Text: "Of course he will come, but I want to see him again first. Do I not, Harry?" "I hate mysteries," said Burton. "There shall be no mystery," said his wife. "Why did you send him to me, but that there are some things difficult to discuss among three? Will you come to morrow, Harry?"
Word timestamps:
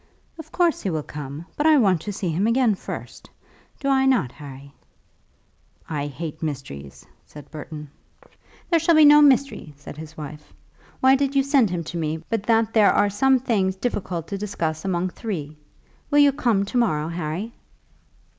"Of 0.39 0.51
course 0.51 0.81
he 0.81 0.89
will 0.89 1.03
come, 1.03 1.45
but 1.55 1.67
I 1.67 1.77
want 1.77 2.01
to 2.01 2.11
see 2.11 2.29
him 2.29 2.47
again 2.47 2.73
first. 2.73 3.29
Do 3.79 3.87
I 3.87 4.07
not, 4.07 4.31
Harry?" 4.31 4.73
"I 5.87 6.07
hate 6.07 6.41
mysteries," 6.41 7.05
said 7.23 7.51
Burton. 7.51 7.87
"There 8.71 8.79
shall 8.79 8.95
be 8.95 9.05
no 9.05 9.21
mystery," 9.21 9.75
said 9.77 9.97
his 9.97 10.17
wife. 10.17 10.55
"Why 11.01 11.15
did 11.15 11.35
you 11.35 11.43
send 11.43 11.69
him 11.69 11.83
to 11.83 11.97
me, 11.97 12.17
but 12.31 12.41
that 12.41 12.73
there 12.73 12.91
are 12.91 13.11
some 13.11 13.37
things 13.37 13.75
difficult 13.75 14.27
to 14.29 14.39
discuss 14.39 14.83
among 14.83 15.09
three? 15.11 15.55
Will 16.09 16.17
you 16.17 16.31
come 16.31 16.65
to 16.65 16.77
morrow, 16.79 17.07
Harry?" 17.09 17.51